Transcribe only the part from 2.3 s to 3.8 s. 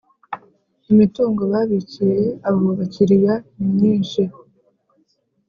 abo bakiriya ni